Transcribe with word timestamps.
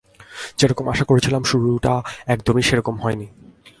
যেরকম 0.57 0.85
আশা 0.89 1.03
করেছিলাম 1.03 1.43
শুরুটা 1.43 1.93
একদমই 2.27 2.61
সেরকম 2.61 2.95
হয়নি। 2.99 3.27